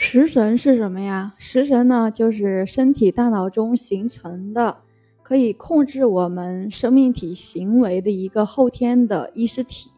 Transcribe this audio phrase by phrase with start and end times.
[0.00, 1.34] 食神是什么呀？
[1.38, 4.76] 食神呢，就是身体大脑中形成的，
[5.24, 9.90] 可以控制我们生命体行为的一个后天的意识体。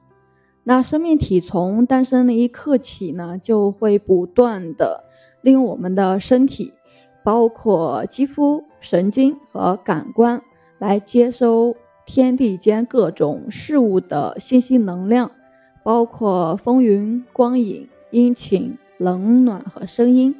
[0.65, 5.05] 那生命体从诞生的一刻起呢，就会不断的
[5.43, 6.73] 利用我们的身体，
[7.23, 10.41] 包括肌肤、神经和感官，
[10.79, 11.77] 来接收
[12.07, 15.31] 天地间各种事物的信息能量，
[15.85, 20.37] 包括风云、光影、阴晴、冷暖和声音。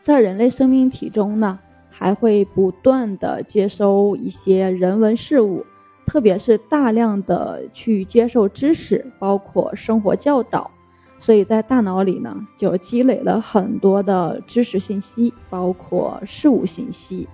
[0.00, 1.58] 在人类生命体中呢，
[1.90, 5.66] 还会不断的接收一些人文事物。
[6.06, 10.70] 特别是大量的去接受知识，包括生活教导，
[11.18, 17.26] 所以在大脑里呢就积累了很多的知识信息，包括事物信息。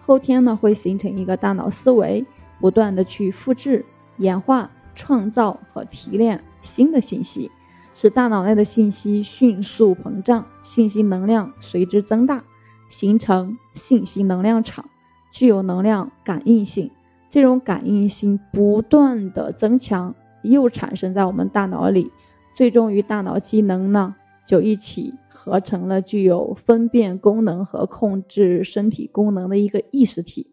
[0.00, 2.24] 后天呢会形成一个大脑思维，
[2.58, 3.84] 不断的去复制、
[4.16, 7.50] 演化、创造和提炼新的信息，
[7.98, 12.44] 使大脑内的信息迅速膨胀，信息能量随之增大，
[12.90, 14.84] 形成信息能量场，
[15.32, 16.90] 具有能量感应性。
[17.30, 22.12] 这种感应性不断的增强，又产生在我们大脑里，
[22.54, 24.14] 最终与大脑机能呢
[24.46, 30.46] 就一起合成了具有分辨功能和控制身体功能的一个意识体，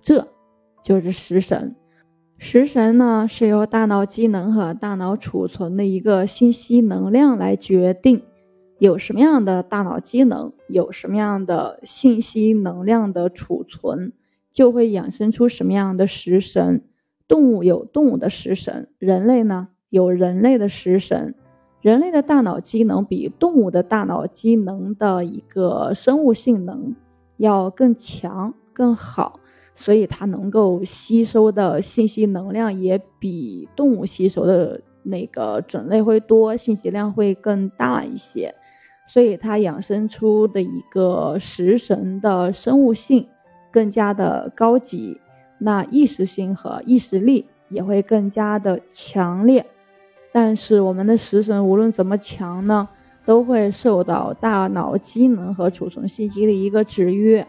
[0.00, 0.26] 这
[0.82, 1.76] 就是食神。
[2.38, 8.22] 食神呢是由大脑机能和大脑储存的一个信息能量来决定，
[8.78, 14.12] 有什么样的大脑机能，有什么样的信息能量的储存。
[14.52, 16.82] 就会衍生出什么样的食神？
[17.28, 21.34] 动物有动物的食神，人类呢有人类的食神。
[21.80, 26.94] 人类的大脑机能比动物的大脑机能的一个生物性能
[27.36, 29.40] 要更强更好，
[29.76, 38.52] 所以它能够吸收的信息能量也比动物吸收的那个种类会多，信息量会更大一些，
[39.06, 43.24] 所以它养生出的一个食神的生物性。
[43.72, 45.20] 更加的高级，
[45.58, 49.66] 那意识性和意识力也会更加的强烈。
[50.32, 52.88] 但是我们的食神无论怎么强呢，
[53.26, 57.46] 都会受到大脑机能和储存信息的一个制约。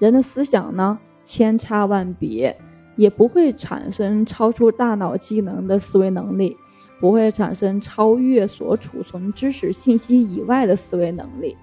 [0.00, 2.56] 人的思想呢千差万别，
[2.96, 6.56] 也不会产生超出大脑机能的思维能力，
[6.98, 11.54] 不会产生超越所储存知识信息以外的思维能力。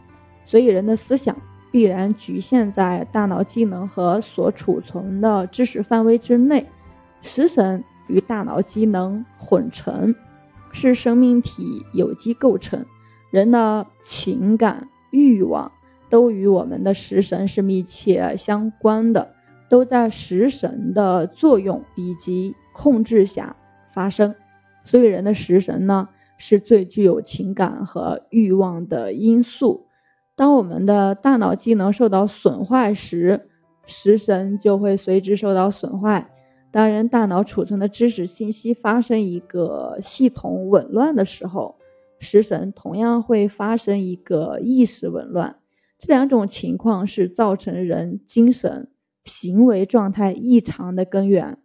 [0.46, 1.36] 所以人的思想。
[1.72, 6.66] 必然局限在大脑机能和所储存的知识范围之内。
[7.22, 10.16] 食神与大脑机能混成，
[10.72, 12.86] 是生命体有机构成。
[13.30, 15.70] 人的情感、欲望
[16.10, 19.35] 都与我们的食神是密切相关的，
[19.70, 23.56] 都在食神的作用以及控制下
[23.94, 24.36] 发生。
[24.84, 29.88] 所以，人的食神呢，是最具有情感和欲望的因素。
[30.36, 33.48] 当我们的大脑机能受到损坏时，
[33.86, 36.30] 食神就会随之受到损坏。
[36.72, 41.78] 当人大脑储存的知识信息发生一个系统紊乱的时候，
[42.20, 45.56] 食神同样会发生一个意识紊乱。
[45.98, 48.90] 这两种情况是造成人精神
[49.26, 51.58] 行为状态异常的根源。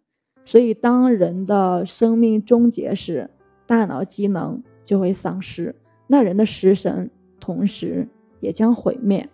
[0.44, 3.30] 所以，当人的生命终结时，
[3.66, 5.76] 大脑机能就会丧失，
[6.08, 8.08] 那人的食神同时。
[8.40, 9.28] 也将毁灭。